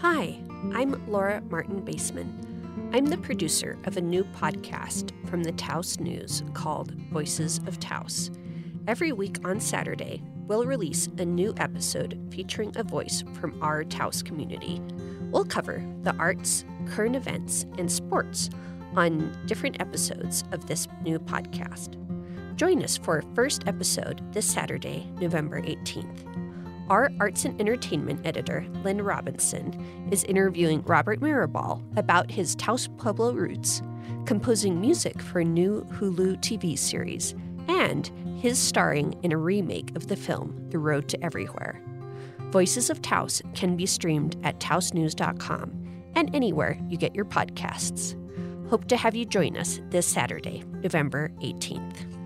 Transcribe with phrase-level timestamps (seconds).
[0.00, 0.38] Hi,
[0.74, 2.90] I'm Laura Martin Baseman.
[2.94, 8.30] I'm the producer of a new podcast from the Taos News called Voices of Taos.
[8.86, 14.22] Every week on Saturday, we'll release a new episode featuring a voice from our Taos
[14.22, 14.80] community.
[15.32, 18.50] We'll cover the arts, current events, and sports
[18.94, 21.96] on different episodes of this new podcast.
[22.54, 26.47] Join us for our first episode this Saturday, November 18th.
[26.90, 33.32] Our arts and entertainment editor, Lynn Robinson, is interviewing Robert Mirabal about his Taos Pueblo
[33.32, 33.82] roots,
[34.24, 37.34] composing music for a new Hulu TV series,
[37.68, 41.82] and his starring in a remake of the film The Road to Everywhere.
[42.50, 48.16] Voices of Taos can be streamed at taosnews.com and anywhere you get your podcasts.
[48.70, 52.17] Hope to have you join us this Saturday, November 18th.